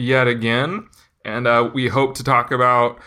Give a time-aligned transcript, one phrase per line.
[0.00, 0.88] yet again,
[1.24, 3.00] and uh, we hope to talk about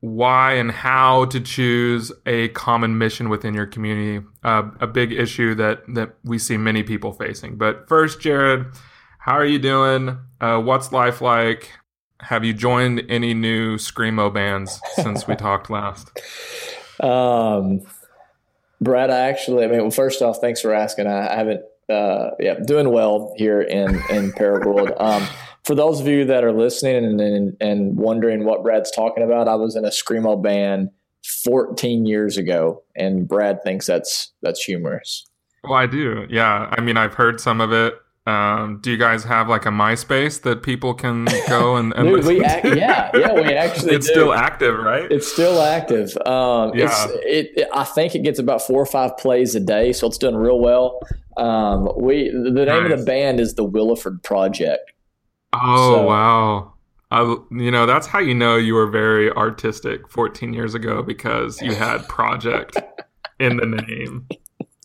[0.00, 4.24] why and how to choose a common mission within your community.
[4.44, 7.56] Uh, a big issue that that we see many people facing.
[7.56, 8.66] But first, Jared,
[9.18, 10.18] how are you doing?
[10.40, 11.70] Uh, what's life like?
[12.20, 16.10] Have you joined any new screamo bands since we talked last?
[17.00, 17.82] Um,
[18.80, 21.06] Brad, I actually, I mean, well, first off, thanks for asking.
[21.06, 25.00] I, I haven't, uh, yeah, doing well here in in Paragould.
[25.00, 25.26] Um,
[25.68, 29.48] for those of you that are listening and, and, and wondering what Brad's talking about,
[29.48, 30.88] I was in a screamo band
[31.44, 35.26] 14 years ago, and Brad thinks that's that's humorous.
[35.62, 36.26] Well, I do.
[36.30, 37.92] Yeah, I mean, I've heard some of it.
[38.26, 42.24] Um, do you guys have like a MySpace that people can go and, and Dude,
[42.24, 44.12] we yeah, yeah, we actually it's do.
[44.12, 45.10] still active, right?
[45.12, 46.16] It's still active.
[46.26, 46.86] Um, Yeah.
[46.86, 50.06] it's, it, it, I think it gets about four or five plays a day, so
[50.06, 50.98] it's doing real well.
[51.36, 54.92] Um, we the the name of the band is the Williford Project.
[55.52, 56.74] Oh so- wow.
[57.10, 61.62] I, you know that's how you know you were very artistic 14 years ago because
[61.62, 62.76] you had project
[63.40, 64.28] in the name.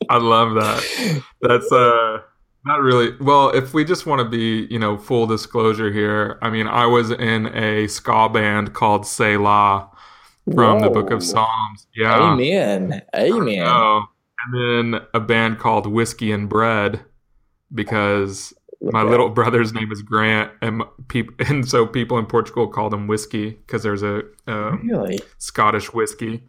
[0.09, 1.23] I love that.
[1.41, 2.19] That's uh
[2.65, 3.49] not really well.
[3.49, 7.11] If we just want to be, you know, full disclosure here, I mean, I was
[7.11, 9.89] in a ska band called Selah
[10.53, 11.87] from the Book of Psalms.
[11.95, 13.01] Yeah, Amen.
[13.15, 13.67] Amen.
[14.45, 17.01] And then a band called Whiskey and Bread
[17.73, 18.53] because
[18.91, 23.07] my little brother's name is Grant, and people, and so people in Portugal called him
[23.07, 25.19] whiskey because there's a um, Really?
[25.37, 26.43] Scottish whiskey,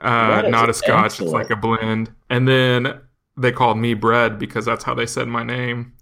[0.00, 1.20] uh, not a Scotch.
[1.20, 2.12] It's like a blend.
[2.30, 3.00] And then
[3.36, 5.92] they called me Bread because that's how they said my name.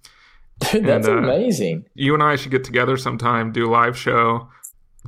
[0.71, 1.87] Dude, that's And, uh, amazing.
[1.95, 4.49] You and I should get together sometime, do a live show.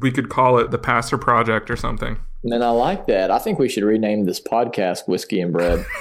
[0.00, 2.18] We could call it the Pastor Project or something.
[2.42, 3.30] And I like that.
[3.30, 5.84] I think we should rename this podcast Whiskey and Bread.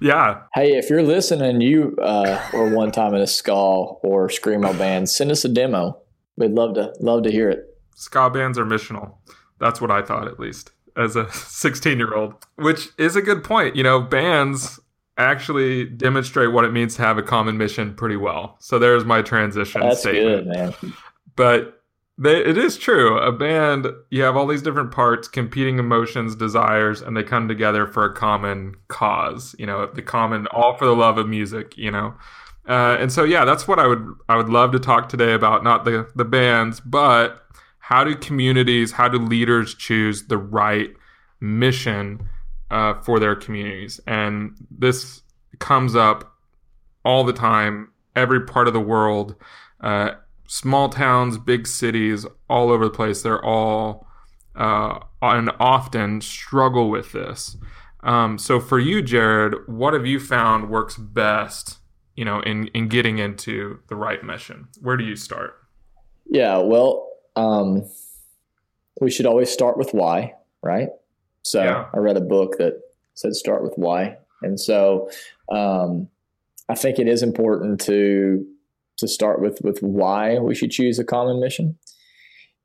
[0.00, 4.76] yeah, hey, if you're listening, you uh, were one time in a ska or screamo
[4.78, 5.98] band, send us a demo.
[6.36, 7.78] We'd love to love to hear it.
[7.94, 9.14] ska bands are missional.
[9.58, 12.34] That's what I thought, at least, as a 16 year old.
[12.56, 13.76] Which is a good point.
[13.76, 14.80] You know, bands
[15.18, 18.56] actually demonstrate what it means to have a common mission pretty well.
[18.60, 20.46] So there's my transition That's statement.
[20.46, 20.94] good, man.
[21.36, 21.79] But
[22.20, 23.16] they, it is true.
[23.18, 27.86] A band, you have all these different parts, competing emotions, desires, and they come together
[27.86, 29.54] for a common cause.
[29.58, 31.78] You know, the common, all for the love of music.
[31.78, 32.14] You know,
[32.68, 35.64] uh, and so yeah, that's what I would I would love to talk today about.
[35.64, 37.42] Not the the bands, but
[37.78, 40.90] how do communities, how do leaders choose the right
[41.40, 42.28] mission
[42.70, 43.98] uh, for their communities?
[44.06, 45.22] And this
[45.58, 46.36] comes up
[47.02, 49.34] all the time, every part of the world.
[49.80, 50.10] Uh,
[50.50, 54.04] small towns, big cities, all over the place, they're all
[54.56, 57.56] uh, and often struggle with this.
[58.02, 61.78] Um, so for you, Jared, what have you found works best,
[62.16, 64.66] you know, in, in getting into the right mission?
[64.80, 65.54] Where do you start?
[66.28, 67.88] Yeah, well, um,
[69.00, 70.34] we should always start with why,
[70.64, 70.88] right?
[71.42, 71.86] So Yeah.
[71.94, 72.80] I read a book that
[73.14, 75.10] said start with why, and so
[75.48, 76.08] um,
[76.68, 78.44] I think it is important to
[79.00, 81.78] to start with with why we should choose a common mission.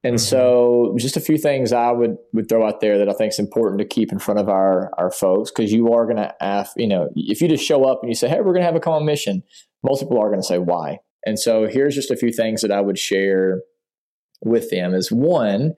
[0.04, 0.20] And Mhm.
[0.20, 3.40] so, just a few things I would would throw out there that I think is
[3.40, 6.70] important to keep in front of our our folks because you are going to have
[6.78, 8.76] you know if you just show up and you say hey we're going to have
[8.76, 9.42] a common mission,
[9.84, 11.00] most people are going to say why.
[11.26, 13.64] And so here's just a few things that I would share
[14.44, 15.74] with them is one,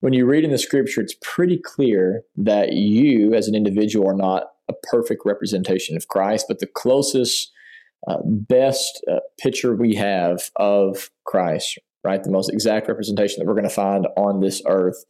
[0.00, 4.16] when you read in the scripture, it's pretty clear that you as an individual are
[4.16, 7.52] not a perfect representation of Christ, but the closest,
[8.06, 12.22] uh, best uh, picture we have of Christ, right?
[12.22, 15.04] The most exact representation that we're going to find on this earth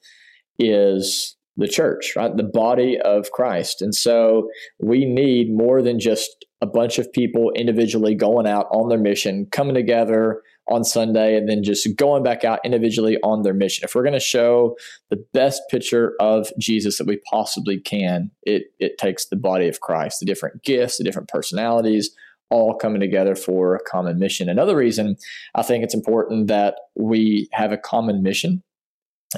[0.59, 2.35] is the church, right?
[2.35, 3.83] The body of Christ.
[3.83, 4.49] And so
[4.81, 9.47] we need more than just a bunch of people individually going out on their mission,
[9.53, 13.85] coming together on Sunday, and then just going back out individually on their mission.
[13.85, 14.77] If we're going to show
[15.11, 19.81] the best picture of Jesus that we possibly can, it, it takes the body of
[19.81, 22.11] Christ, the different gifts, the different personalities,
[22.51, 24.49] all coming together for a common mission.
[24.49, 25.17] Another reason
[25.55, 28.63] I think it's important that we have a common mission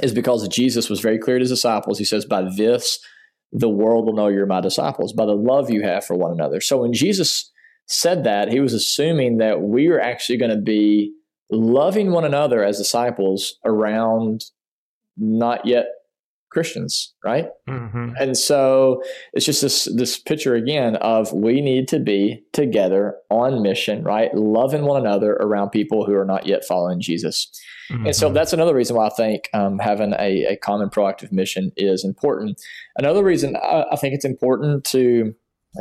[0.02, 1.98] is because Jesus was very clear to his disciples.
[1.98, 2.98] He says, By this,
[3.52, 6.60] the world will know you're my disciples, by the love you have for one another.
[6.60, 7.50] So when Jesus
[7.88, 11.12] said that, he was assuming that we are actually going to be
[11.50, 14.44] loving one another as disciples around
[15.16, 15.86] not yet
[16.50, 17.48] Christians, right?
[17.68, 18.10] Mm-hmm.
[18.18, 19.02] And so
[19.32, 24.34] it's just this this picture again of we need to be together on mission, right?
[24.34, 27.48] Loving one another around people who are not yet following Jesus.
[27.90, 28.06] Mm-hmm.
[28.06, 28.34] And so mm-hmm.
[28.34, 32.60] that's another reason why I think um, having a, a, common proactive mission is important.
[32.96, 35.34] Another reason I, I, think it's important to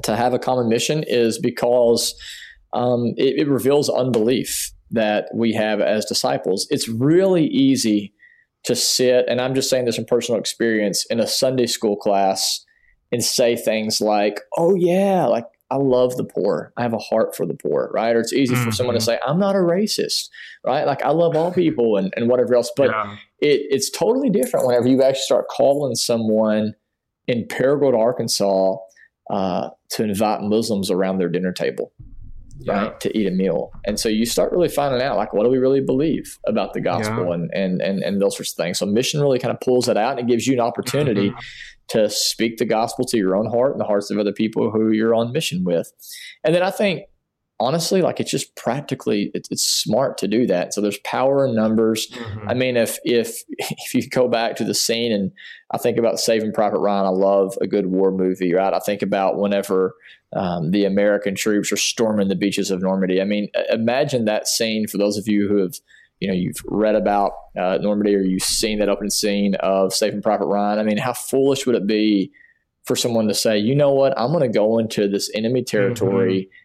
[0.04, 2.14] to have a common mission is because
[2.74, 6.68] um, it, it reveals unbelief that we have as disciples.
[6.70, 8.14] It's really easy
[8.66, 12.66] to sit, and I'm just saying this from personal experience, in a Sunday school class
[13.12, 16.74] and say things like, oh, yeah, like I love the poor.
[16.78, 18.16] I have a heart for the poor, right?
[18.16, 18.66] Or it's easy mm-hmm.
[18.66, 19.06] for someone to mm-hmm.
[19.06, 20.30] say, I'm not a racist,
[20.66, 20.86] right?
[20.86, 22.72] Like I love all people and, and whatever else.
[22.76, 23.16] But yeah.
[23.40, 26.74] it, it's totally different whenever you actually start calling someone
[27.28, 28.78] in Paragould, Arkansas,
[29.30, 31.92] uh, to invite Muslims around their dinner table
[32.60, 32.74] yeah.
[32.74, 35.50] right to eat a meal and so you start really finding out like what do
[35.50, 37.34] we really believe about the gospel yeah.
[37.34, 39.98] and, and and and those sorts of things so mission really kind of pulls that
[39.98, 41.40] out and it gives you an opportunity mm-hmm.
[41.88, 44.92] to speak the gospel to your own heart and the hearts of other people who
[44.92, 45.92] you're on mission with
[46.44, 47.04] and then i think
[47.60, 50.74] honestly like it's just practically it's, it's smart to do that.
[50.74, 52.08] So there's power in numbers.
[52.10, 52.50] Mm-hmm.
[52.50, 55.32] i mean if if if you go back to the scene and
[55.72, 58.74] i think about saving private ryan i love a good war movie right?
[58.74, 59.96] I think about whenever
[60.36, 63.22] um, the american troops are storming the beaches of normandy.
[63.22, 65.76] I mean imagine that scene for those of you who have
[66.20, 70.22] you know you've read about uh, normandy or you've seen that opening scene of saving
[70.22, 70.80] private ryan.
[70.80, 72.32] I mean how foolish would it be
[72.86, 74.18] for someone to say you know what?
[74.18, 76.59] I'm going to go into this enemy territory mm-hmm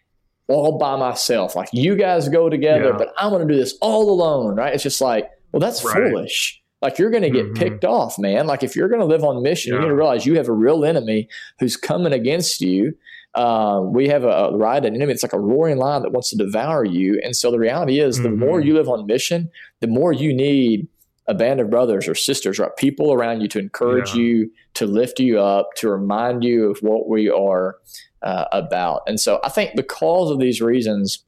[0.47, 1.55] all by myself.
[1.55, 2.97] Like you guys go together, yeah.
[2.97, 4.73] but I'm going to do this all alone, right?
[4.73, 5.95] It's just like, well, that's right.
[5.95, 6.61] foolish.
[6.81, 7.55] Like you're going to get mm-hmm.
[7.55, 8.45] picked off, man.
[8.47, 9.79] Like if you're going to live on mission, yeah.
[9.79, 11.27] you need to realize you have a real enemy
[11.59, 12.95] who's coming against you.
[13.33, 15.11] Uh, we have a, a right an enemy.
[15.11, 17.19] It's like a roaring lion that wants to devour you.
[17.23, 18.23] And so the reality is, mm-hmm.
[18.23, 18.67] the more mm-hmm.
[18.67, 19.49] you live on mission,
[19.81, 20.87] the more you need
[21.27, 22.75] a band of brothers or sisters, right?
[22.77, 24.21] People around you to encourage yeah.
[24.21, 27.77] you, to lift you up, to remind you of what we are
[28.25, 29.03] uh, about.
[29.07, 31.23] And so I think because of these reasons,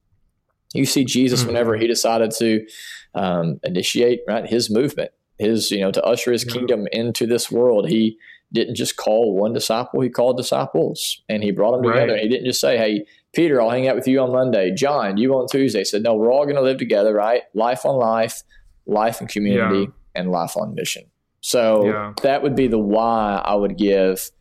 [0.73, 1.49] you see Jesus mm-hmm.
[1.49, 2.65] whenever he decided to
[3.13, 7.88] um, initiate right his movement, his you know to usher his kingdom into this world.
[7.88, 8.17] He
[8.51, 12.13] didn't just call one disciple; he called disciples, and he brought them together.
[12.13, 12.23] Right.
[12.23, 14.73] He didn't just say, "Hey, Peter, I'll hang out with you on Monday.
[14.73, 17.44] John, you on Tuesday." He said, "No, we're all going to live together, right?
[17.53, 18.44] Life on life,
[18.85, 20.21] life in community, yeah.
[20.21, 21.03] and life on mission."
[21.41, 22.13] So yeah.
[22.23, 24.31] that would be the why I would give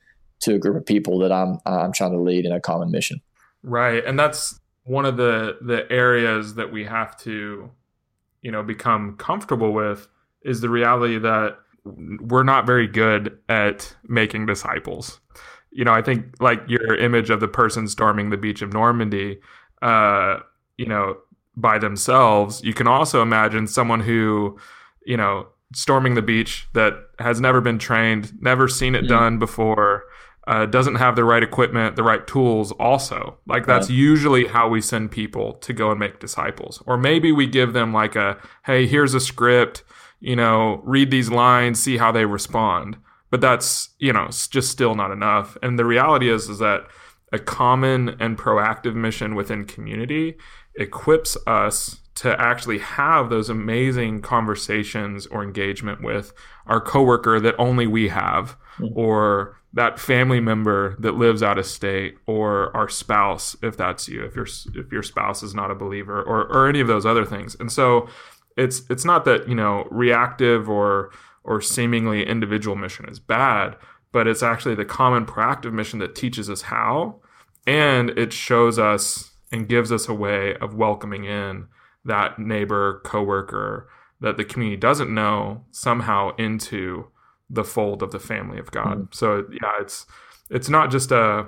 [0.40, 3.20] to a group of people that I'm I'm trying to lead in a common mission.
[3.62, 7.70] Right, and that's one of the the areas that we have to,
[8.42, 10.08] you know, become comfortable with
[10.42, 15.20] is the reality that we're not very good at making disciples.
[15.70, 19.40] You know, I think like your image of the person storming the beach of Normandy,
[19.82, 20.38] uh,
[20.78, 21.16] you know,
[21.56, 24.58] by themselves, you can also imagine someone who,
[25.04, 29.08] you know, storming the beach that has never been trained, never seen it mm-hmm.
[29.08, 30.04] done before,
[30.46, 33.38] uh, doesn't have the right equipment, the right tools, also.
[33.46, 33.96] Like, that's yeah.
[33.96, 36.82] usually how we send people to go and make disciples.
[36.86, 39.82] Or maybe we give them, like, a hey, here's a script,
[40.20, 42.96] you know, read these lines, see how they respond.
[43.30, 45.56] But that's, you know, just still not enough.
[45.62, 46.82] And the reality is, is that
[47.32, 50.36] a common and proactive mission within community
[50.76, 56.32] equips us to actually have those amazing conversations or engagement with
[56.66, 58.98] our coworker that only we have mm-hmm.
[58.98, 64.24] or that family member that lives out of state or our spouse if that's you
[64.24, 67.24] if your if your spouse is not a believer or or any of those other
[67.24, 67.56] things.
[67.60, 68.08] And so
[68.56, 71.12] it's it's not that you know reactive or
[71.44, 73.76] or seemingly individual mission is bad
[74.16, 77.16] but it's actually the common proactive mission that teaches us how.
[77.66, 81.66] And it shows us and gives us a way of welcoming in
[82.02, 83.90] that neighbor coworker
[84.22, 87.08] that the community doesn't know somehow into
[87.48, 89.10] the fold of the family of God.
[89.10, 89.14] Mm.
[89.14, 90.06] So yeah, it's
[90.50, 91.46] it's not just a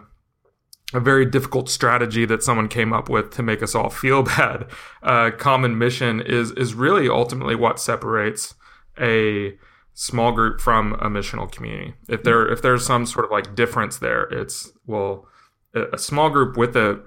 [0.95, 4.67] a very difficult strategy that someone came up with to make us all feel bad.
[5.03, 8.55] Uh, common mission is is really ultimately what separates
[9.01, 9.57] a
[9.95, 11.95] small group from a missional community.
[12.09, 15.27] If there if there's some sort of like difference there, it's well
[15.75, 17.03] a, small group with a,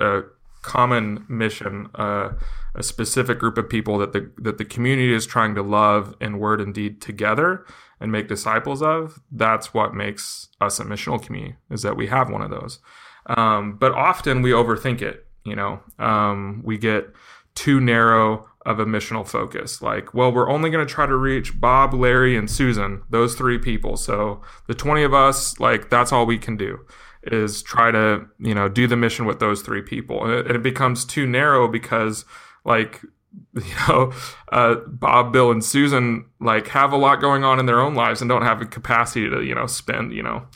[0.00, 0.22] a
[0.62, 2.30] common mission, uh,
[2.74, 6.38] a specific group of people that the that the community is trying to love in
[6.38, 7.66] word and deed together
[8.00, 12.30] and make disciples of, that's what makes us a missional community, is that we have
[12.30, 12.80] one of those.
[13.26, 15.26] Um, but often we overthink it.
[15.44, 17.12] You know, um, we get
[17.54, 19.82] too narrow of a missional focus.
[19.82, 23.58] Like, well, we're only going to try to reach Bob, Larry, and Susan, those three
[23.58, 23.96] people.
[23.96, 26.80] So the 20 of us, like, that's all we can do
[27.24, 30.24] is try to, you know, do the mission with those three people.
[30.24, 32.24] And it, it becomes too narrow because,
[32.64, 33.00] like,
[33.54, 34.12] you know,
[34.50, 38.20] uh, Bob, Bill, and Susan like have a lot going on in their own lives
[38.20, 40.46] and don't have the capacity to, you know, spend, you know,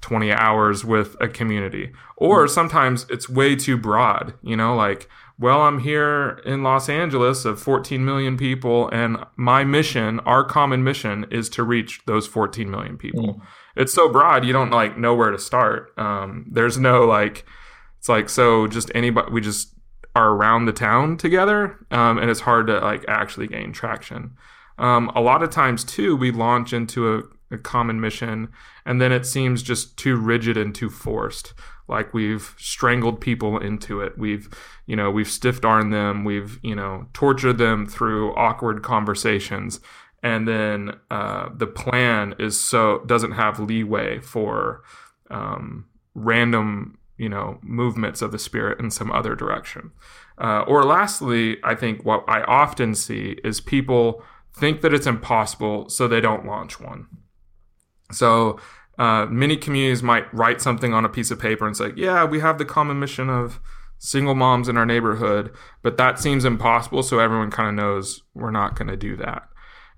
[0.00, 1.92] 20 hours with a community.
[2.16, 7.44] Or sometimes it's way too broad, you know, like, well, I'm here in Los Angeles
[7.44, 12.70] of 14 million people, and my mission, our common mission, is to reach those 14
[12.70, 13.34] million people.
[13.34, 13.42] Mm.
[13.76, 15.92] It's so broad, you don't like know where to start.
[15.98, 17.44] Um, there's no like,
[17.98, 19.74] it's like, so just anybody, we just
[20.14, 24.32] are around the town together, um, and it's hard to like actually gain traction.
[24.78, 28.48] Um, a lot of times too, we launch into a, a common mission,
[28.84, 31.54] and then it seems just too rigid and too forced.
[31.88, 34.18] Like we've strangled people into it.
[34.18, 34.48] We've,
[34.86, 36.24] you know, we've stiff armed them.
[36.24, 39.80] We've, you know, tortured them through awkward conversations,
[40.22, 44.82] and then uh, the plan is so doesn't have leeway for
[45.30, 49.90] um, random you know movements of the spirit in some other direction
[50.38, 54.22] uh, or lastly i think what i often see is people
[54.52, 57.06] think that it's impossible so they don't launch one
[58.12, 58.58] so
[58.98, 62.40] uh, many communities might write something on a piece of paper and say yeah we
[62.40, 63.60] have the common mission of
[63.98, 65.50] single moms in our neighborhood
[65.82, 69.48] but that seems impossible so everyone kind of knows we're not going to do that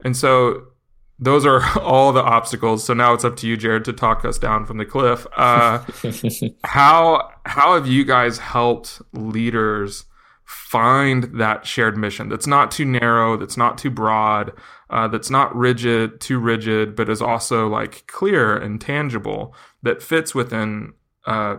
[0.05, 0.69] and so
[1.19, 2.85] those are all the obstacles.
[2.85, 5.27] So now it's up to you, Jared, to talk us down from the cliff.
[5.37, 5.85] Uh,
[6.65, 10.05] how how have you guys helped leaders
[10.49, 14.51] find that shared mission that's not too narrow, that's not too broad,
[14.89, 20.35] uh, that's not rigid, too rigid, but is also like clear and tangible that fits
[20.35, 20.95] within
[21.27, 21.57] uh,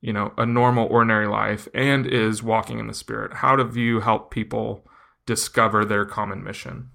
[0.00, 3.34] you know a normal, ordinary life and is walking in the spirit?
[3.34, 4.86] How have you help people
[5.26, 6.92] discover their common mission?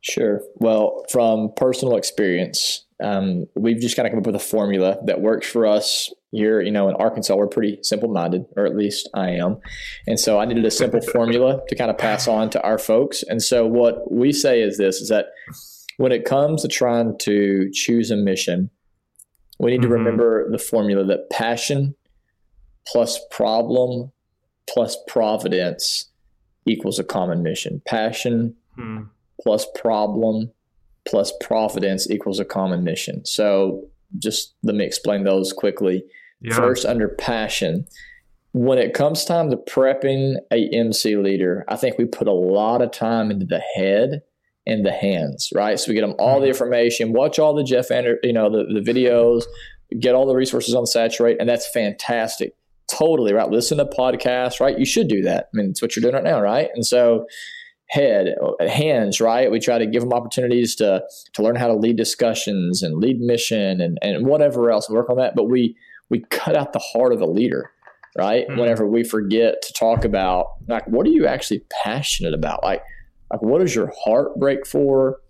[0.00, 0.42] Sure.
[0.56, 5.20] Well, from personal experience, um, we've just kind of come up with a formula that
[5.20, 6.60] works for us here.
[6.60, 9.58] You know, in Arkansas, we're pretty simple minded, or at least I am.
[10.06, 13.22] And so I needed a simple formula to kind of pass on to our folks.
[13.22, 15.26] And so what we say is this is that
[15.96, 18.70] when it comes to trying to choose a mission,
[19.58, 19.90] we need mm-hmm.
[19.90, 21.96] to remember the formula that passion
[22.86, 24.12] plus problem
[24.68, 26.10] plus providence
[26.66, 27.82] equals a common mission.
[27.84, 28.54] Passion.
[28.76, 29.04] Hmm
[29.42, 30.50] plus problem
[31.08, 33.24] plus providence equals a common mission.
[33.24, 36.04] So just let me explain those quickly.
[36.40, 36.54] Yeah.
[36.54, 37.86] First, under passion,
[38.52, 42.82] when it comes time to prepping a MC leader, I think we put a lot
[42.82, 44.22] of time into the head
[44.66, 45.80] and the hands, right?
[45.80, 46.50] So we get them all the mm-hmm.
[46.50, 49.44] information, watch all the Jeff Vander, you know, the, the videos,
[49.98, 52.54] get all the resources on Saturate, and that's fantastic.
[52.90, 53.48] Totally, right?
[53.48, 54.78] Listen to podcasts, right?
[54.78, 55.48] You should do that.
[55.52, 56.68] I mean, it's what you're doing right now, right?
[56.74, 57.26] And so
[57.90, 58.34] head
[58.68, 59.50] hands right?
[59.50, 61.02] We try to give them opportunities to
[61.34, 65.16] to learn how to lead discussions and lead mission and and whatever else work on
[65.16, 65.34] that.
[65.34, 65.76] But we
[66.10, 67.70] we cut out the heart of the leader
[68.16, 68.48] right?
[68.48, 68.58] Mm-hmm.
[68.58, 72.62] whenever we forget to talk about like what are you actually passionate about?
[72.62, 72.82] Like
[73.30, 75.20] like what does your heart break for?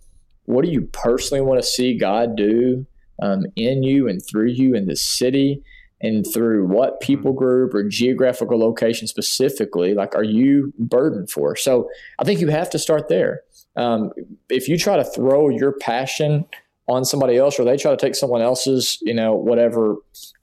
[0.47, 2.87] What do you personally want to see god do
[3.23, 5.63] um, in you and through you in the city
[6.01, 7.39] and through what people mm-hmm.
[7.39, 11.89] group or geographical location specifically like are you burdened for so
[12.19, 13.43] i think you have to start there
[13.77, 14.11] um,
[14.49, 16.45] if you try to throw your passion
[16.89, 19.97] on somebody else or they try to take someone else's you know whatever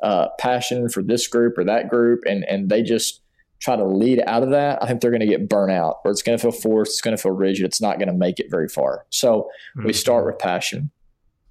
[0.04, 3.22] uh, passion for this group or that group and and they just
[3.60, 6.12] try to lead out of that i think they're going to get burnt out or
[6.12, 8.40] it's going to feel forced it's going to feel rigid it's not going to make
[8.40, 9.88] it very far so mm-hmm.
[9.88, 10.92] we start with passion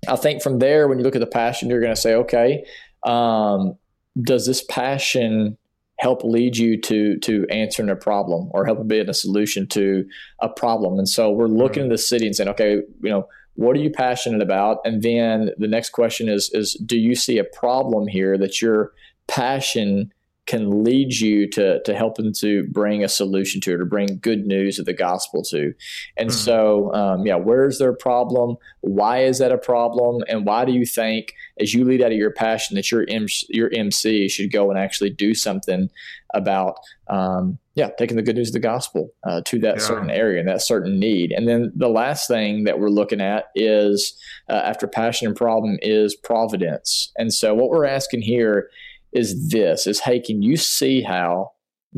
[0.08, 2.64] i think from there when you look at the passion you're going to say okay
[3.04, 3.76] um,
[4.22, 5.56] does this passion
[6.00, 10.04] help lead you to to answering a problem or help be a solution to
[10.40, 11.92] a problem and so we're looking mm-hmm.
[11.92, 15.50] at the city and saying okay you know what are you passionate about and then
[15.58, 18.92] the next question is is do you see a problem here that your
[19.28, 20.12] passion
[20.46, 24.46] can lead you to to helping to bring a solution to it or bring good
[24.46, 25.72] news of the gospel to.
[26.16, 26.38] And mm-hmm.
[26.38, 28.56] so, um, yeah, where's their problem?
[28.80, 30.22] Why is that a problem?
[30.28, 33.46] And why do you think, as you lead out of your passion, that your MC,
[33.48, 35.88] your MC should go and actually do something
[36.34, 39.82] about, um, yeah, taking the good news of the gospel uh, to that yeah.
[39.82, 41.32] certain area and that certain need.
[41.32, 44.14] And then the last thing that we're looking at is
[44.50, 47.12] uh, after passion and problem is providence.
[47.16, 48.68] And so, what we're asking here
[49.14, 51.50] is this is hey can you see how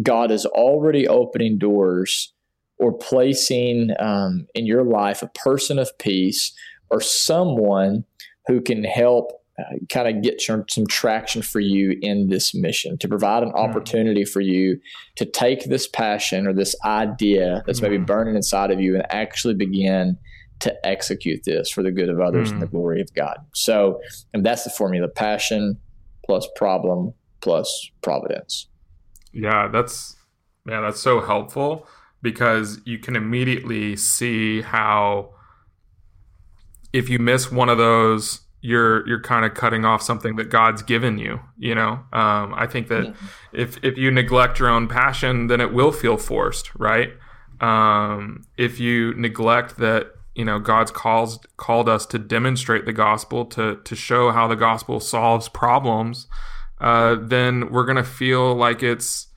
[0.02, 2.32] god is already opening doors
[2.78, 6.52] or placing um, in your life a person of peace
[6.90, 8.04] or someone
[8.46, 12.98] who can help uh, kind of get some, some traction for you in this mission
[12.98, 13.56] to provide an hmm.
[13.56, 14.78] opportunity for you
[15.16, 18.04] to take this passion or this idea that's maybe hmm.
[18.04, 20.18] burning inside of you and actually begin
[20.58, 22.52] to execute this for the good of others mm.
[22.52, 22.76] and the hmm.
[22.76, 23.36] glory of God.
[23.54, 24.00] So,
[24.32, 25.78] and that's the formula passion,
[26.26, 28.66] plus problem plus providence.
[29.32, 30.16] Yeah, that's
[30.68, 31.86] yeah, that's so helpful.
[32.22, 35.30] because you can immediately see how
[36.92, 40.82] if you miss one of those you're you're kind of cutting off something that God's
[40.82, 41.38] given you.
[41.56, 43.14] You know, um, I think that
[43.52, 47.10] if if you neglect your own passion, then it will feel forced, right?
[47.60, 53.44] Um, if you neglect that, you know, God's calls called us to demonstrate the gospel,
[53.46, 56.26] to to show how the gospel solves problems,
[56.80, 59.28] uh, then we're gonna feel like it's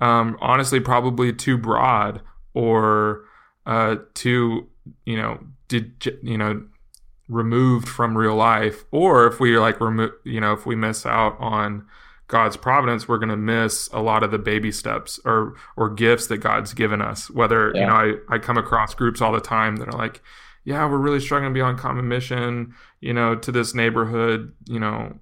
[0.00, 2.22] um, honestly probably too broad
[2.54, 3.24] or
[3.66, 4.68] uh, too,
[5.04, 6.62] you know, did you know
[7.28, 11.36] removed from real life or if we like remove you know if we miss out
[11.40, 11.84] on
[12.28, 16.28] God's providence we're going to miss a lot of the baby steps or or gifts
[16.28, 17.80] that God's given us whether yeah.
[17.80, 17.94] you know
[18.28, 20.22] I I come across groups all the time that are like
[20.66, 24.78] yeah we're really struggling to be on common mission you know to this neighborhood you
[24.78, 25.18] know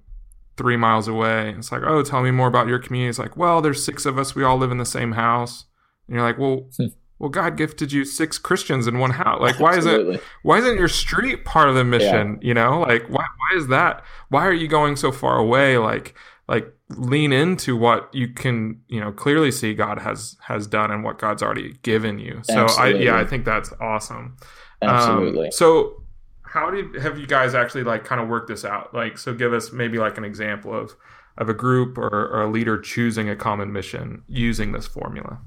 [0.57, 1.53] 3 miles away.
[1.57, 3.09] It's like oh tell me more about your community.
[3.09, 4.35] It's like well there's six of us.
[4.35, 5.65] We all live in the same house.
[6.07, 6.87] And you're like well hmm.
[7.19, 9.41] well god gifted you six christians in one house.
[9.41, 12.39] Like why is it why isn't your street part of the mission?
[12.41, 12.47] Yeah.
[12.47, 14.03] you know like why, why is that?
[14.29, 15.77] Why are you going so far away?
[15.77, 16.15] Like
[16.47, 21.03] like lean into what you can you know clearly see god has has done and
[21.03, 22.39] what god's already given you.
[22.43, 23.01] So Absolutely.
[23.01, 24.37] i yeah i think that's awesome
[24.81, 25.47] Absolutely.
[25.47, 26.03] Um, so
[26.43, 29.51] how did have you guys actually like kind of work this out like so give
[29.51, 30.95] us maybe like an example of
[31.37, 35.39] of a group or, or a leader choosing a common mission using this formula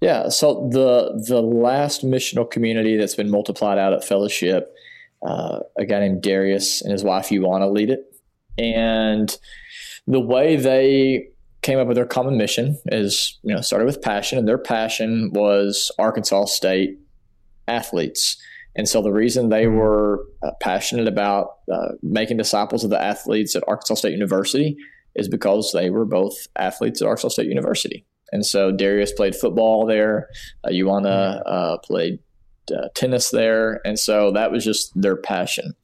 [0.00, 0.28] yeah.
[0.28, 4.74] So the the last missional community that's been multiplied out at Fellowship,
[5.26, 8.04] uh, a guy named Darius and his wife to lead it,
[8.56, 9.36] and
[10.06, 11.28] the way they
[11.62, 15.32] came up with their common mission is you know started with passion, and their passion
[15.32, 16.98] was Arkansas State
[17.66, 18.36] athletes.
[18.78, 23.56] And so the reason they were uh, passionate about uh, making disciples of the athletes
[23.56, 24.76] at Arkansas State University
[25.16, 28.06] is because they were both athletes at Arkansas State University.
[28.30, 30.28] And so Darius played football there.
[30.62, 32.20] Uh, Ioana uh, played
[32.72, 33.80] uh, tennis there.
[33.84, 35.74] And so that was just their passion.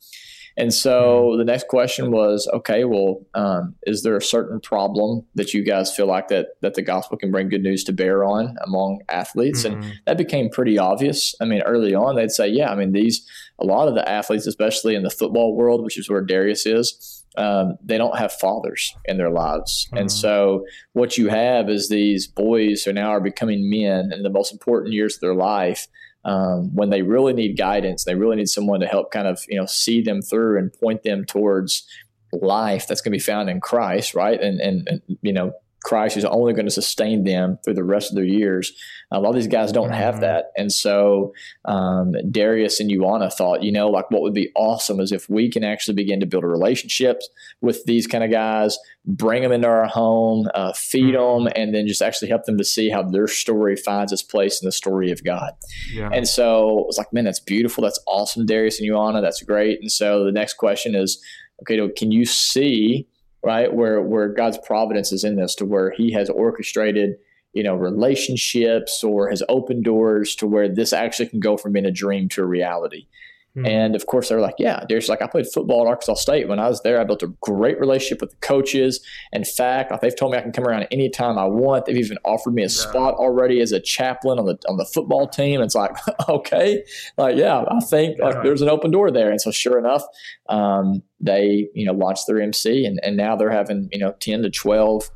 [0.57, 1.39] And so mm-hmm.
[1.39, 5.95] the next question was, okay, well, um, is there a certain problem that you guys
[5.95, 9.65] feel like that that the gospel can bring good news to bear on among athletes?
[9.65, 9.83] Mm-hmm.
[9.83, 11.35] And that became pretty obvious.
[11.41, 14.47] I mean, early on, they'd say, yeah, I mean, these a lot of the athletes,
[14.47, 18.95] especially in the football world, which is where Darius is, um, they don't have fathers
[19.05, 19.87] in their lives.
[19.87, 19.99] Mm-hmm.
[19.99, 24.31] And so what you have is these boys who now are becoming men in the
[24.31, 25.89] most important years of their life.
[26.25, 29.59] Um, when they really need guidance, they really need someone to help kind of, you
[29.59, 31.87] know, see them through and point them towards
[32.33, 34.41] life that's going to be found in Christ, right?
[34.41, 35.53] And, and, and you know,
[35.85, 38.73] Christ is only going to sustain them through the rest of their years.
[39.13, 40.01] A lot of these guys don't mm-hmm.
[40.01, 40.47] have that.
[40.57, 41.35] And so
[41.67, 45.51] um, Darius and Ioana thought, you know, like what would be awesome is if we
[45.51, 47.29] can actually begin to build relationships
[47.61, 51.45] with these kind of guys, bring them into our home, uh, feed mm-hmm.
[51.45, 54.63] them, and then just actually help them to see how their story finds its place
[54.63, 55.53] in the story of God.
[55.93, 56.09] Yeah.
[56.13, 57.85] And so it was like, man, that's beautiful.
[57.85, 59.21] That's awesome, Darius and Ioana.
[59.21, 59.81] That's great.
[59.81, 61.23] And so the next question is,
[61.63, 63.07] okay, can you see
[63.45, 63.73] right?
[63.73, 67.17] Where where God's providence is in this, to where He has orchestrated,
[67.53, 71.87] you know, relationships or has opened doors to where this actually can go from being
[71.87, 73.07] a dream to a reality.
[73.55, 73.67] Hmm.
[73.67, 76.49] And of course, they're like, yeah, there's like, I played football at Arkansas State.
[76.49, 79.01] When I was there, I built a great relationship with the coaches.
[79.33, 81.87] In fact, they've told me I can come around anytime I want.
[81.87, 82.69] They've even offered me a yeah.
[82.69, 85.61] spot already as a chaplain on the on the football team.
[85.61, 85.93] It's like,
[86.29, 86.85] okay,
[87.17, 89.31] like, yeah, I think like there's an open door there.
[89.31, 90.03] And so, sure enough,
[90.49, 94.43] um, they, you know, launched their MC and, and now they're having, you know, 10
[94.43, 95.11] to 12,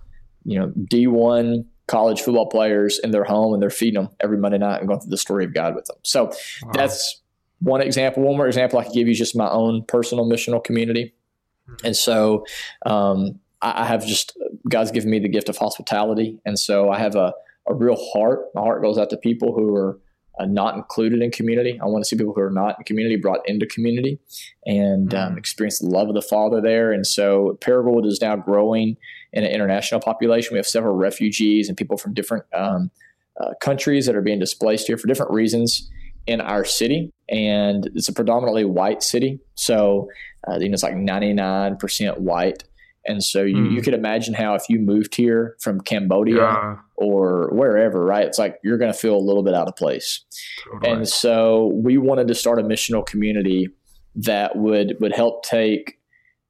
[0.44, 4.58] you know, D1 college football players in their home and they're feeding them every Monday
[4.58, 5.96] night and going through the story of God with them.
[6.02, 6.72] So wow.
[6.72, 7.22] that's
[7.60, 8.22] one example.
[8.22, 11.14] One more example I could give you is just my own personal missional community.
[11.84, 12.44] And so
[12.86, 14.36] um, I, I have just,
[14.68, 16.38] God's given me the gift of hospitality.
[16.44, 17.32] And so I have a,
[17.68, 18.40] a real heart.
[18.54, 19.98] My heart goes out to people who are
[20.38, 21.78] uh, not included in community.
[21.82, 24.20] I want to see people who are not in community brought into community
[24.64, 25.38] and um, mm.
[25.38, 26.92] experience the love of the Father there.
[26.92, 28.96] And so Paragould is now growing
[29.32, 30.54] in an international population.
[30.54, 32.90] We have several refugees and people from different um,
[33.40, 35.90] uh, countries that are being displaced here for different reasons
[36.28, 39.40] in our city, and it's a predominantly white city.
[39.54, 40.08] So,
[40.46, 42.64] uh, you know, it's like 99% white.
[43.06, 43.72] And so you, mm.
[43.72, 46.76] you could imagine how if you moved here from Cambodia yeah.
[46.96, 48.26] or wherever, right?
[48.26, 50.24] It's like you're going to feel a little bit out of place.
[50.64, 50.92] Totally.
[50.92, 53.68] And so we wanted to start a missional community
[54.16, 55.98] that would would help take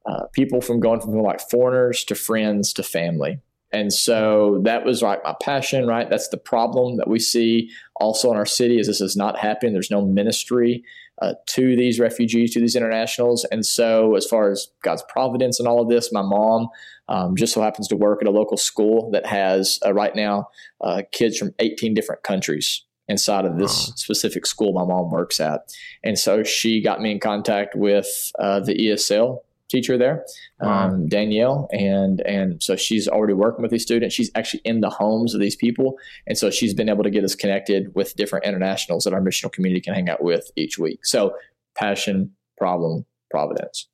[0.06, 3.38] uh, people from going from like foreigners to friends to family.
[3.72, 6.08] And so that was like my passion, right?
[6.08, 9.72] That's the problem that we see also in our city is this is not happening.
[9.72, 10.82] There's no ministry
[11.20, 13.44] uh, to these refugees, to these internationals.
[13.50, 16.68] And so as far as God's providence and all of this, my mom
[17.08, 20.48] um, just so happens to work at a local school that has uh, right now
[20.80, 23.92] uh, kids from 18 different countries inside of this oh.
[23.96, 25.74] specific school my mom works at.
[26.04, 30.24] And so she got me in contact with uh, the ESL teacher there,
[30.60, 30.88] wow.
[30.88, 34.14] um, Danielle, and and so she's already working with these students.
[34.14, 37.24] She's actually in the homes of these people, and so she's been able to get
[37.24, 41.04] us connected with different internationals that our missional community can hang out with each week.
[41.04, 41.34] So
[41.74, 43.88] passion, problem, providence.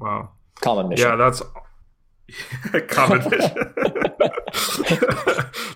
[0.00, 0.30] Wow.
[0.60, 1.08] Common mission.
[1.08, 1.42] Yeah, that's
[2.88, 3.54] common mission.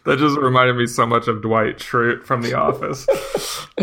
[0.04, 3.06] that just reminded me so much of Dwight Schrute from The Office.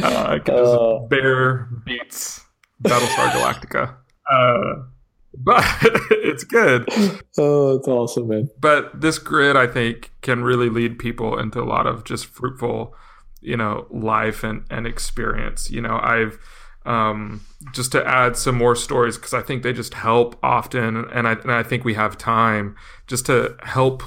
[0.01, 2.41] Uh, uh, Bear beats
[2.81, 3.95] Battlestar Galactica.
[4.31, 4.83] Uh,
[5.37, 5.63] but
[6.11, 6.87] it's good.
[7.37, 8.49] Oh, it's awesome, man.
[8.59, 12.95] But this grid, I think, can really lead people into a lot of just fruitful,
[13.41, 15.69] you know, life and, and experience.
[15.69, 16.39] You know, I've
[16.85, 17.41] um,
[17.73, 21.33] just to add some more stories because I think they just help often, and I
[21.33, 22.75] and I think we have time
[23.07, 24.03] just to help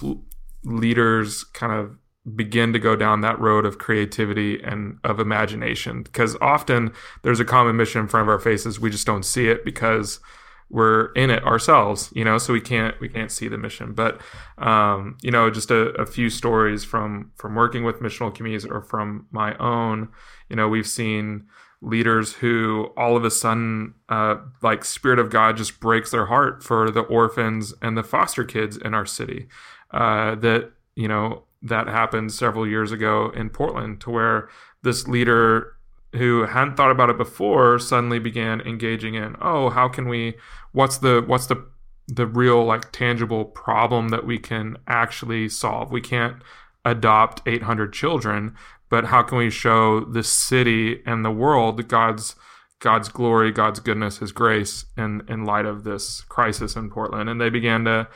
[0.65, 1.97] leaders kind of
[2.35, 7.45] begin to go down that road of creativity and of imagination because often there's a
[7.45, 10.19] common mission in front of our faces we just don't see it because
[10.69, 13.93] we're in it ourselves you know so we can't we can't see the mission.
[13.93, 14.21] But
[14.59, 18.83] um, you know just a, a, few stories from from working with missional communities or
[18.83, 20.09] from my own
[20.49, 21.47] you know we've seen
[21.83, 26.63] leaders who all of a sudden uh, like spirit of god just breaks their heart
[26.63, 29.49] for the orphans and the foster kids in our city
[29.93, 34.49] uh, that you know that happened several years ago in portland to where
[34.83, 35.76] this leader
[36.15, 40.35] who hadn't thought about it before suddenly began engaging in oh how can we
[40.73, 41.67] what's the what's the
[42.09, 45.91] the real like tangible problem that we can actually solve?
[45.91, 46.37] We can't
[46.85, 48.55] adopt 800 children
[48.89, 52.37] but how can we show the city and the world god's
[52.79, 57.29] god's glory god's goodness his grace in in light of this crisis in portland?
[57.29, 58.09] And they began to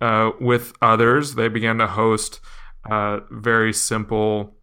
[0.00, 1.34] uh, with others.
[1.34, 2.40] They began to host
[2.88, 4.54] uh, very simple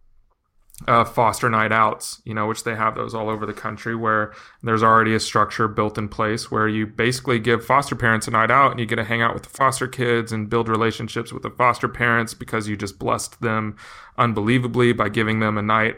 [0.86, 4.32] uh, foster night outs, you know, which they have those all over the country where
[4.62, 8.50] there's already a structure built in place where you basically give foster parents a night
[8.50, 11.42] out and you get to hang out with the foster kids and build relationships with
[11.42, 13.74] the foster parents because you just blessed them
[14.18, 15.96] unbelievably by giving them a night,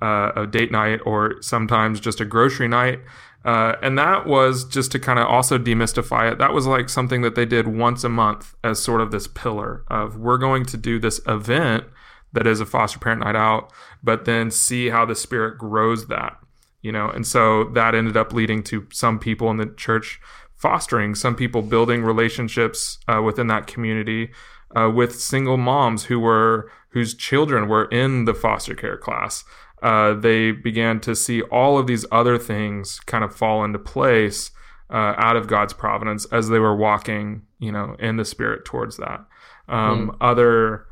[0.00, 3.00] uh, a date night, or sometimes just a grocery night.
[3.44, 6.38] Uh, and that was just to kind of also demystify it.
[6.38, 9.82] That was like something that they did once a month as sort of this pillar
[9.88, 11.84] of we're going to do this event
[12.32, 16.38] that is a foster parent night out, but then see how the spirit grows that,
[16.82, 17.08] you know.
[17.08, 20.20] And so that ended up leading to some people in the church
[20.54, 24.30] fostering, some people building relationships uh, within that community
[24.76, 29.44] uh, with single moms who were whose children were in the foster care class.
[29.82, 34.50] Uh, they began to see all of these other things kind of fall into place
[34.90, 38.96] uh, out of God's providence as they were walking, you know, in the spirit towards
[38.98, 39.24] that.
[39.68, 40.16] Um, mm.
[40.20, 40.86] Other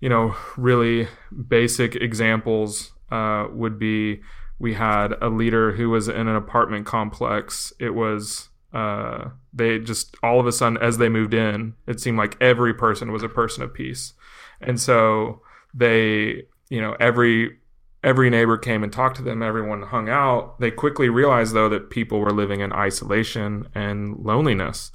[0.00, 1.08] you know, really
[1.48, 4.20] basic examples uh, would be
[4.58, 7.72] we had a leader who was in an apartment complex.
[7.78, 12.18] It was uh, they just all of a sudden as they moved in, it seemed
[12.18, 14.14] like every person was a person of peace,
[14.60, 15.42] and so
[15.74, 17.58] they, you know, every
[18.02, 19.42] every neighbor came and talked to them.
[19.42, 20.58] Everyone hung out.
[20.60, 24.92] They quickly realized though that people were living in isolation and loneliness.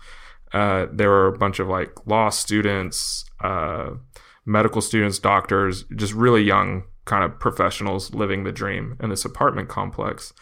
[0.54, 3.26] Uh, there were a bunch of like law students.
[3.44, 3.91] Uh,
[4.45, 9.69] medical students, doctors, just really young kind of professionals living the dream in this apartment
[9.69, 10.34] complex.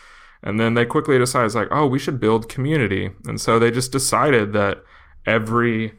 [0.42, 3.12] And then they quickly decided, like, oh, we should build community.
[3.26, 4.84] And so they just decided that
[5.26, 5.94] every,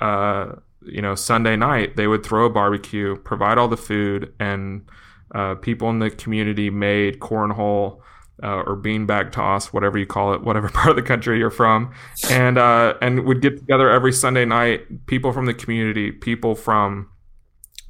[0.00, 4.88] uh, you know, Sunday night they would throw a barbecue, provide all the food, and
[5.34, 8.00] uh, people in the community made cornhole
[8.42, 11.92] uh, or beanbag toss, whatever you call it, whatever part of the country you're from,
[12.30, 15.06] and uh, and would get together every Sunday night.
[15.06, 17.10] People from the community, people from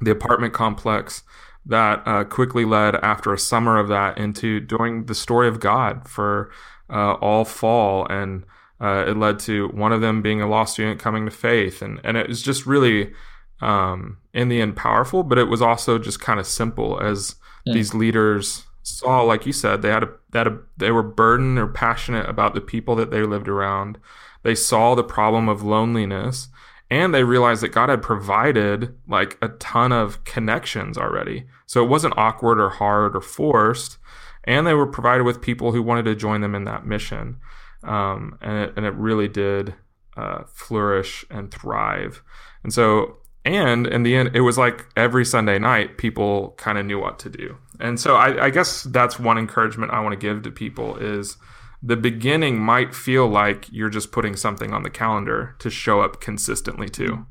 [0.01, 1.23] the apartment complex
[1.65, 6.07] that uh, quickly led after a summer of that into doing the story of God
[6.07, 6.51] for
[6.89, 8.07] uh, all fall.
[8.07, 8.45] And
[8.79, 11.81] uh, it led to one of them being a law student coming to faith.
[11.81, 13.13] And, and it was just really,
[13.61, 17.73] um, in the end, powerful, but it was also just kind of simple as yeah.
[17.73, 21.67] these leaders saw, like you said, they had a, had a, they were burdened or
[21.67, 23.99] passionate about the people that they lived around.
[24.41, 26.47] They saw the problem of loneliness
[26.91, 31.45] and they realized that God had provided like a ton of connections already.
[31.65, 33.97] So it wasn't awkward or hard or forced.
[34.43, 37.37] And they were provided with people who wanted to join them in that mission.
[37.83, 39.73] Um, and, it, and it really did
[40.17, 42.21] uh, flourish and thrive.
[42.61, 46.85] And so, and in the end, it was like every Sunday night, people kind of
[46.85, 47.57] knew what to do.
[47.79, 51.37] And so I, I guess that's one encouragement I want to give to people is
[51.81, 56.21] the beginning might feel like you're just putting something on the calendar to show up
[56.21, 57.25] consistently to.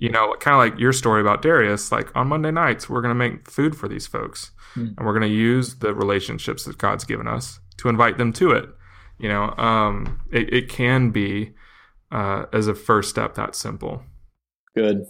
[0.00, 3.10] you know, kind of like your story about Darius, like on Monday nights, we're going
[3.10, 4.96] to make food for these folks mm.
[4.96, 8.50] and we're going to use the relationships that God's given us to invite them to
[8.52, 8.68] it.
[9.18, 11.52] You know, um, it, it can be
[12.10, 14.02] uh, as a first step that simple.
[14.74, 15.04] Good.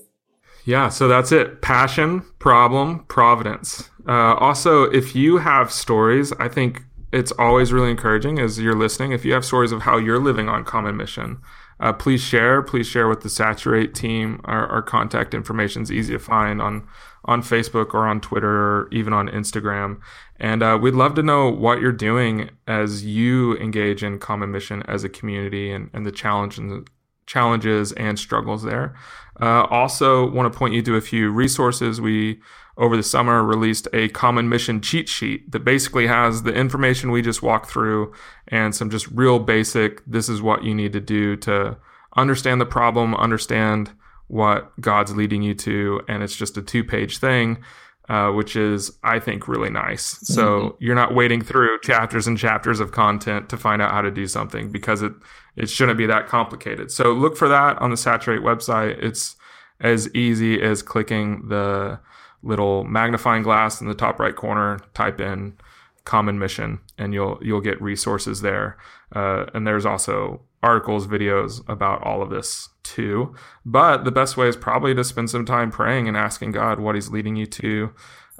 [0.64, 1.62] Yeah, so that's it.
[1.62, 3.90] Passion, problem, providence.
[4.08, 9.12] Uh, also, if you have stories, I think it's always really encouraging as you're listening.
[9.12, 11.40] If you have stories of how you're living on Common Mission,
[11.80, 12.62] uh, please share.
[12.62, 14.40] Please share with the Saturate team.
[14.44, 16.86] Our, our contact information is easy to find on
[17.26, 20.00] on Facebook or on Twitter or even on Instagram.
[20.38, 24.82] And uh, we'd love to know what you're doing as you engage in Common Mission
[24.84, 26.88] as a community and, and the challenge and
[27.26, 28.96] challenges and struggles there.
[29.40, 32.00] Uh, also, want to point you to a few resources.
[32.00, 32.40] We
[32.76, 37.22] over the summer released a common mission cheat sheet that basically has the information we
[37.22, 38.12] just walked through
[38.48, 41.76] and some just real basic this is what you need to do to
[42.16, 43.90] understand the problem understand
[44.28, 47.62] what god's leading you to and it's just a two page thing
[48.10, 50.18] uh, which is i think really nice.
[50.22, 50.84] So mm-hmm.
[50.84, 54.26] you're not wading through chapters and chapters of content to find out how to do
[54.26, 55.12] something because it
[55.54, 56.90] it shouldn't be that complicated.
[56.90, 59.00] So look for that on the saturate website.
[59.00, 59.36] It's
[59.80, 62.00] as easy as clicking the
[62.42, 65.56] little magnifying glass in the top right corner, type in
[66.04, 68.76] common mission and you'll you'll get resources there.
[69.14, 73.34] Uh, and there's also articles, videos about all of this too.
[73.64, 76.94] But the best way is probably to spend some time praying and asking God what
[76.94, 77.90] He's leading you to,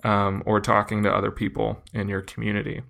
[0.04, 2.82] um, or talking to other people in your community.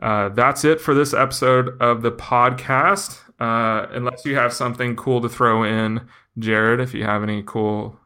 [0.00, 3.20] Uh, that's it for this episode of the podcast.
[3.40, 6.00] Uh, unless you have something cool to throw in,
[6.38, 7.98] Jared, if you have any cool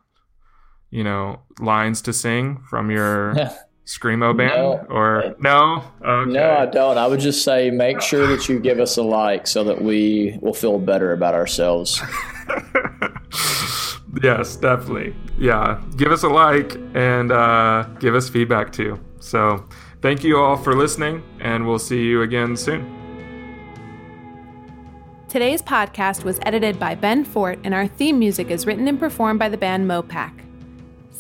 [0.93, 3.35] you know, lines to sing from your
[3.87, 5.83] screamo band no, or no?
[6.05, 6.31] Okay.
[6.31, 6.99] No, I don't.
[6.99, 10.39] I would just say make sure that you give us a like so that we
[10.41, 12.01] will feel better about ourselves.
[14.23, 15.17] yes, definitely.
[15.39, 19.01] Yeah, give us a like and uh, give us feedback too.
[19.19, 19.67] So,
[20.03, 22.99] thank you all for listening, and we'll see you again soon.
[25.29, 29.39] Today's podcast was edited by Ben Fort, and our theme music is written and performed
[29.39, 30.52] by the band Mopac.